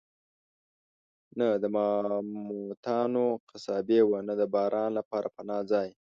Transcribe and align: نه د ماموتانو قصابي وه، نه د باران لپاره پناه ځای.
نه 1.39 1.47
د 1.61 1.63
ماموتانو 1.75 3.25
قصابي 3.49 3.99
وه، 4.05 4.19
نه 4.27 4.33
د 4.41 4.43
باران 4.53 4.89
لپاره 4.99 5.27
پناه 5.35 5.61
ځای. 5.71 5.89